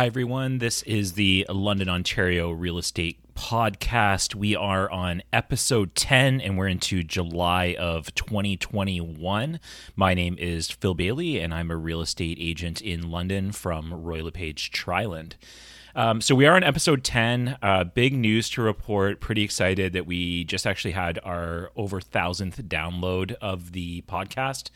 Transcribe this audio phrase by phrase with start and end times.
[0.00, 0.60] Hi, everyone.
[0.60, 4.34] This is the London, Ontario Real Estate Podcast.
[4.34, 9.60] We are on episode 10 and we're into July of 2021.
[9.96, 14.24] My name is Phil Bailey and I'm a real estate agent in London from Royal
[14.24, 15.36] LePage Triland.
[15.94, 17.58] Um, so we are on episode 10.
[17.62, 19.20] Uh, big news to report.
[19.20, 24.70] Pretty excited that we just actually had our over thousandth download of the podcast.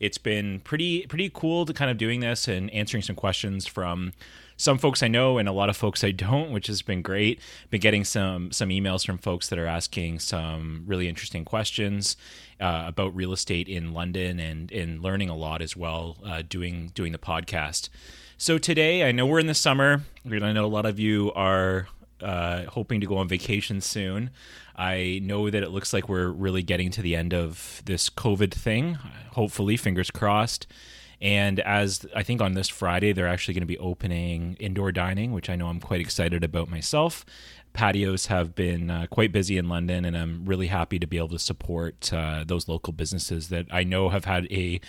[0.00, 4.12] It's been pretty pretty cool to kind of doing this and answering some questions from
[4.56, 7.40] some folks I know and a lot of folks I don't, which has been great.
[7.70, 12.16] Been getting some some emails from folks that are asking some really interesting questions
[12.60, 16.90] uh, about real estate in London and and learning a lot as well uh, doing
[16.94, 17.88] doing the podcast.
[18.36, 21.32] So today, I know we're in the summer, and I know a lot of you
[21.34, 21.86] are
[22.20, 24.30] uh, hoping to go on vacation soon.
[24.74, 28.52] I know that it looks like we're really getting to the end of this COVID
[28.52, 28.94] thing.
[29.32, 30.66] Hopefully, fingers crossed.
[31.20, 35.32] And as I think on this Friday, they're actually going to be opening indoor dining,
[35.32, 37.24] which I know I'm quite excited about myself.
[37.74, 41.30] Patios have been uh, quite busy in London, and I'm really happy to be able
[41.30, 44.80] to support uh, those local businesses that I know have had a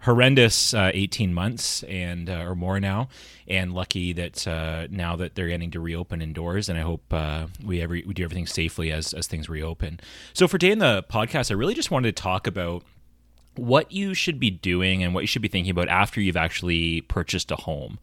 [0.00, 3.08] horrendous uh, 18 months and uh, or more now,
[3.46, 6.68] and lucky that uh, now that they're getting to reopen indoors.
[6.68, 10.00] And I hope uh, we every we do everything safely as as things reopen.
[10.32, 12.82] So for today in the podcast, I really just wanted to talk about
[13.56, 17.02] what you should be doing and what you should be thinking about after you've actually
[17.02, 17.98] purchased a home.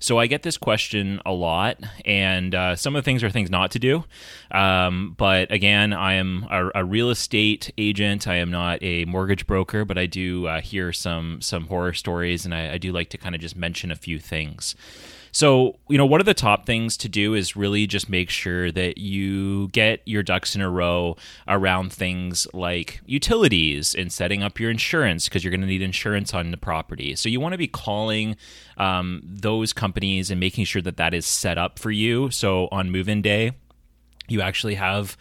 [0.00, 3.50] So I get this question a lot, and uh, some of the things are things
[3.50, 4.04] not to do.
[4.50, 8.28] Um, but again, I am a, a, real estate agent.
[8.28, 12.44] I am not a mortgage broker, but I do uh, hear some some horror stories,
[12.44, 14.74] and I, I do like to kind of just mention a few things.
[15.34, 18.70] So, you know, one of the top things to do is really just make sure
[18.70, 21.16] that you get your ducks in a row
[21.48, 26.34] around things like utilities and setting up your insurance because you're going to need insurance
[26.34, 27.16] on the property.
[27.16, 28.36] So, you want to be calling
[28.78, 32.30] um, those companies and making sure that that is set up for you.
[32.30, 33.54] So, on move in day,
[34.28, 35.16] you actually have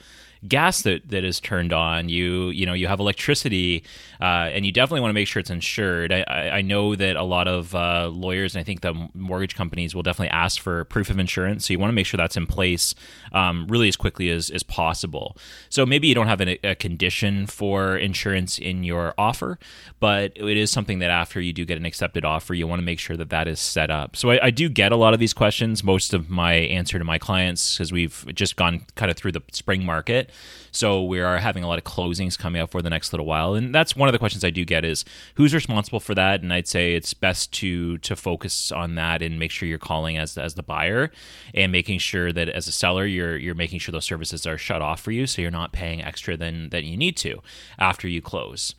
[0.48, 2.10] gas that that is turned on.
[2.10, 3.84] You you know you have electricity,
[4.22, 6.12] uh, and you definitely want to make sure it's insured.
[6.12, 6.24] I,
[6.54, 10.03] I know that a lot of uh, lawyers and I think the mortgage companies will
[10.03, 11.68] definitely ask for proof of insurance.
[11.68, 12.96] So you want to make sure that's in place
[13.32, 15.38] um, really as quickly as, as possible.
[15.70, 19.59] So maybe you don't have a, a condition for insurance in your offer,
[20.00, 22.86] but it is something that after you do get an accepted offer, you want to
[22.86, 24.16] make sure that that is set up.
[24.16, 25.84] So I, I do get a lot of these questions.
[25.84, 29.42] Most of my answer to my clients because we've just gone kind of through the
[29.52, 30.30] spring market
[30.72, 33.54] so we are having a lot of closings coming up for the next little while,
[33.54, 35.06] and that's one of the questions I do get is
[35.36, 36.42] who's responsible for that.
[36.42, 40.18] And I'd say it's best to to focus on that and make sure you're calling
[40.18, 41.12] as as the buyer
[41.54, 44.82] and making sure that as a seller you're you're making sure those services are shut
[44.82, 47.42] off for you, so you're not paying extra than than you need to
[47.78, 48.76] after you close.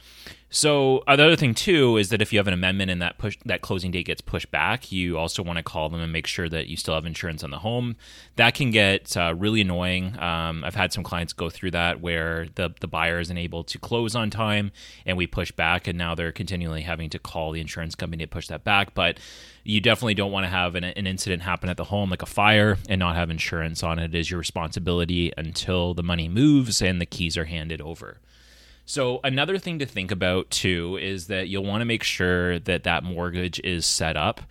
[0.54, 3.36] So the other thing too is that if you have an amendment and that push
[3.44, 6.48] that closing date gets pushed back, you also want to call them and make sure
[6.48, 7.96] that you still have insurance on the home.
[8.36, 10.16] That can get uh, really annoying.
[10.16, 13.78] Um, I've had some clients go through that where the the buyer isn't able to
[13.80, 14.70] close on time,
[15.04, 18.30] and we push back, and now they're continually having to call the insurance company to
[18.30, 18.94] push that back.
[18.94, 19.18] But
[19.64, 22.26] you definitely don't want to have an, an incident happen at the home like a
[22.26, 24.14] fire and not have insurance on it.
[24.14, 28.20] It is your responsibility until the money moves and the keys are handed over.
[28.86, 32.84] So another thing to think about too is that you'll want to make sure that
[32.84, 34.42] that mortgage is set up.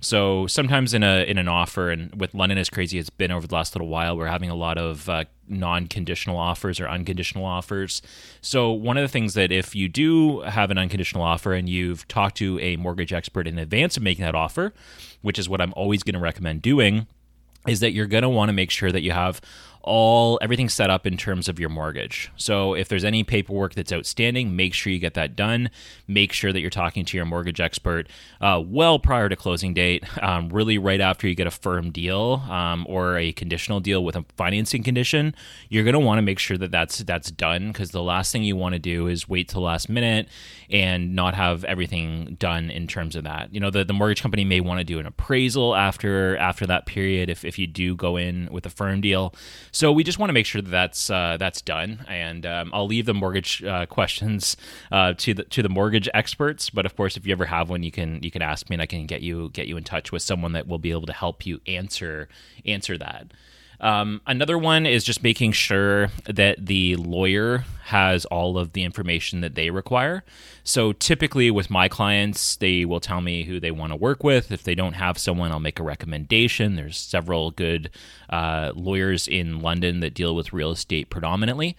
[0.00, 3.46] So sometimes in a in an offer, and with London as crazy it's been over
[3.46, 8.00] the last little while, we're having a lot of uh, non-conditional offers or unconditional offers.
[8.40, 12.08] So one of the things that if you do have an unconditional offer and you've
[12.08, 14.72] talked to a mortgage expert in advance of making that offer,
[15.20, 17.06] which is what I'm always going to recommend doing,
[17.68, 19.40] is that you're going to want to make sure that you have
[19.84, 22.30] all everything set up in terms of your mortgage.
[22.36, 25.70] So if there's any paperwork that's outstanding, make sure you get that done.
[26.06, 28.08] Make sure that you're talking to your mortgage expert
[28.40, 32.42] uh, well prior to closing date, um, really right after you get a firm deal
[32.48, 35.34] um, or a conditional deal with a financing condition.
[35.68, 38.42] You're going to want to make sure that that's that's done because the last thing
[38.42, 40.28] you want to do is wait till last minute
[40.70, 43.52] and not have everything done in terms of that.
[43.52, 46.86] You know, the, the mortgage company may want to do an appraisal after after that
[46.86, 49.34] period if, if you do go in with a firm deal.
[49.74, 52.86] So we just want to make sure that that's uh, that's done, and um, I'll
[52.86, 54.54] leave the mortgage uh, questions
[54.90, 56.68] uh, to the to the mortgage experts.
[56.68, 58.82] But of course, if you ever have one, you can you can ask me, and
[58.82, 61.12] I can get you get you in touch with someone that will be able to
[61.14, 62.28] help you answer
[62.66, 63.32] answer that.
[63.80, 69.40] Um, another one is just making sure that the lawyer has all of the information
[69.40, 70.24] that they require.
[70.64, 74.52] So typically with my clients, they will tell me who they want to work with.
[74.52, 76.76] If they don't have someone, I'll make a recommendation.
[76.76, 77.90] There's several good
[78.30, 81.76] uh, lawyers in London that deal with real estate predominantly.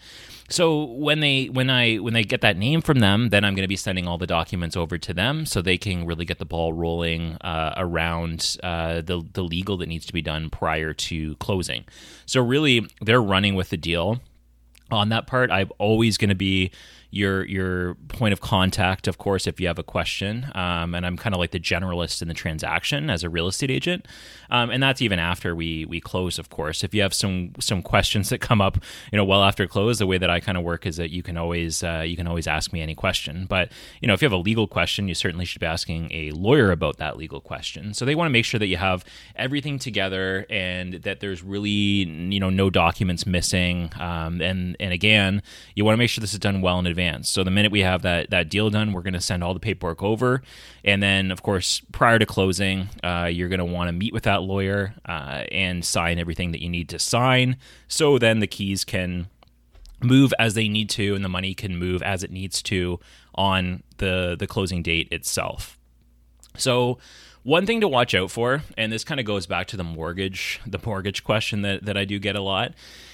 [0.50, 3.64] So when they when I when they get that name from them, then I'm going
[3.64, 6.44] to be sending all the documents over to them so they can really get the
[6.44, 11.36] ball rolling uh, around uh, the the legal that needs to be done prior to
[11.36, 11.84] closing.
[12.26, 14.20] So really, they're running with the deal
[14.90, 15.50] on that part.
[15.50, 16.70] I'm always going to be
[17.14, 20.50] your your point of contact, of course, if you have a question.
[20.54, 23.70] Um, and I'm kind of like the generalist in the transaction as a real estate
[23.70, 24.06] agent,
[24.50, 26.82] um, and that's even after we we close, of course.
[26.82, 28.78] If you have some some questions that come up,
[29.12, 31.22] you know, well after close, the way that I kind of work is that you
[31.22, 33.46] can always uh, you can always ask me any question.
[33.48, 33.70] But
[34.00, 36.72] you know, if you have a legal question, you certainly should be asking a lawyer
[36.72, 37.94] about that legal question.
[37.94, 39.04] So they want to make sure that you have
[39.36, 43.92] everything together and that there's really you know no documents missing.
[44.00, 45.42] Um, and and again,
[45.76, 47.28] you want to make sure this is done well in advance advance.
[47.28, 49.60] So the minute we have that that deal done, we're going to send all the
[49.60, 50.42] paperwork over,
[50.84, 54.24] and then of course prior to closing, uh, you're going to want to meet with
[54.24, 57.56] that lawyer uh, and sign everything that you need to sign.
[57.88, 59.28] So then the keys can
[60.02, 63.00] move as they need to, and the money can move as it needs to
[63.34, 65.78] on the the closing date itself.
[66.56, 66.98] So
[67.44, 70.60] one thing to watch out for, and this kind of goes back to the mortgage,
[70.66, 72.72] the mortgage question that, that I do get a lot,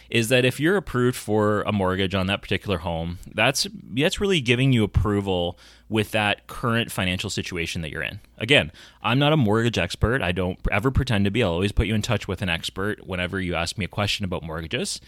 [0.08, 4.40] is that if you're approved for a mortgage on that particular home, that's that's really
[4.40, 8.20] giving you approval with that current financial situation that you're in.
[8.38, 8.70] Again,
[9.02, 10.22] I'm not a mortgage expert.
[10.22, 11.42] I don't ever pretend to be.
[11.42, 14.24] I'll always put you in touch with an expert whenever you ask me a question
[14.24, 15.00] about mortgages.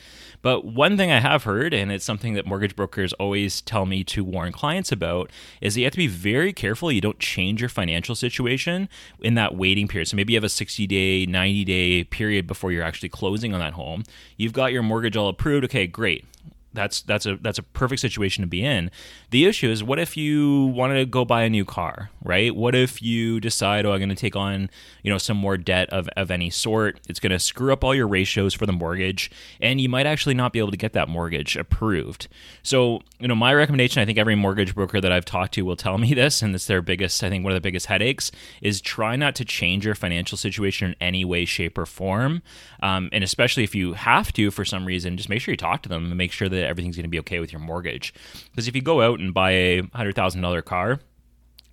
[0.42, 4.02] But one thing I have heard, and it's something that mortgage brokers always tell me
[4.04, 5.30] to warn clients about,
[5.60, 8.88] is that you have to be very careful you don't change your financial situation
[9.20, 10.08] in that waiting period.
[10.08, 13.60] So maybe you have a 60 day, 90 day period before you're actually closing on
[13.60, 14.04] that home.
[14.36, 15.64] You've got your mortgage all approved.
[15.64, 16.24] Okay, great
[16.74, 18.90] that's that's a that's a perfect situation to be in.
[19.30, 22.54] The issue is what if you want to go buy a new car, right?
[22.54, 24.70] What if you decide, oh, I'm going to take on,
[25.02, 27.00] you know, some more debt of, of any sort.
[27.08, 29.30] It's going to screw up all your ratios for the mortgage,
[29.60, 32.28] and you might actually not be able to get that mortgage approved.
[32.62, 35.76] So, you know, my recommendation, I think every mortgage broker that I've talked to will
[35.76, 38.80] tell me this, and it's their biggest, I think one of the biggest headaches is
[38.80, 42.42] try not to change your financial situation in any way, shape, or form.
[42.82, 45.82] Um, and especially if you have to for some reason, just make sure you talk
[45.82, 48.14] to them and make sure that that everything's going to be okay with your mortgage.
[48.50, 51.00] Because if you go out and buy a $100,000 car,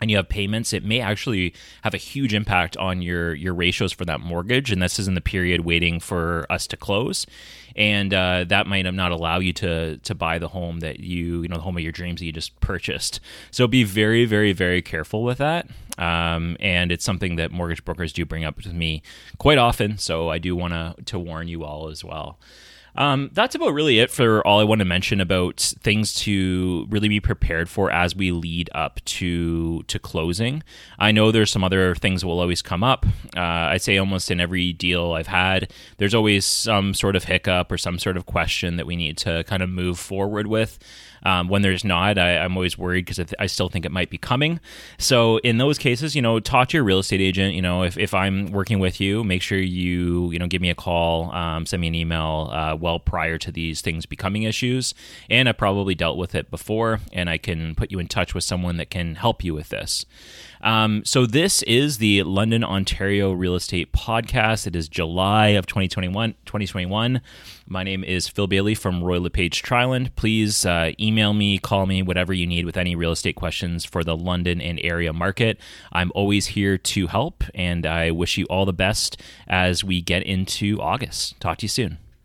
[0.01, 1.53] and you have payments, it may actually
[1.83, 4.71] have a huge impact on your your ratios for that mortgage.
[4.71, 7.25] And this is in the period waiting for us to close,
[7.75, 11.47] and uh, that might not allow you to to buy the home that you you
[11.47, 13.19] know the home of your dreams that you just purchased.
[13.51, 15.67] So be very very very careful with that.
[15.97, 19.01] Um, and it's something that mortgage brokers do bring up to me
[19.37, 19.97] quite often.
[19.97, 22.39] So I do want to to warn you all as well.
[22.95, 27.07] Um, that's about really it for all I want to mention about things to really
[27.07, 30.63] be prepared for as we lead up to to closing.
[30.97, 33.05] I know there's some other things that will always come up.
[33.35, 37.71] Uh, I'd say almost in every deal I've had, there's always some sort of hiccup
[37.71, 40.79] or some sort of question that we need to kind of move forward with.
[41.23, 43.91] Um, when there's not, I, am always worried because I, th- I, still think it
[43.91, 44.59] might be coming.
[44.97, 47.55] So in those cases, you know, talk to your real estate agent.
[47.55, 50.69] You know, if, if I'm working with you, make sure you you know give me
[50.69, 54.93] a call, um, send me an email uh, well prior to these things becoming issues.
[55.29, 58.43] And I probably dealt with it before, and I can put you in touch with
[58.43, 60.05] someone that can help you with this.
[60.61, 64.67] Um, so this is the London, Ontario Real Estate Podcast.
[64.67, 66.35] It is July of 2021.
[66.45, 67.21] 2021.
[67.67, 70.15] My name is Phil Bailey from Royal LePage Triland.
[70.15, 74.03] Please uh, email me, call me, whatever you need with any real estate questions for
[74.03, 75.59] the London and area market.
[75.91, 80.23] I'm always here to help, and I wish you all the best as we get
[80.23, 81.39] into August.
[81.39, 82.08] Talk to you soon.